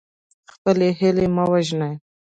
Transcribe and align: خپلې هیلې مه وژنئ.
خپلې 0.53 0.87
هیلې 0.99 1.27
مه 1.35 1.43
وژنئ. 1.51 1.93